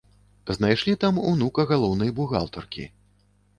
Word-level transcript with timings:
Знайшлі 0.55 0.95
там 1.03 1.19
унука 1.33 1.67
галоўнай 1.73 2.15
бухгалтаркі. 2.23 2.91